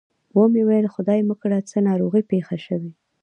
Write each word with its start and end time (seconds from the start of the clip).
و 0.35 0.39
مې 0.53 0.61
ویل 0.67 0.87
خدای 0.95 1.19
مه 1.29 1.35
کړه 1.41 1.57
څه 1.69 1.77
ناروغي 1.87 2.21
پېښه 2.31 2.55
شوې. 2.65 2.91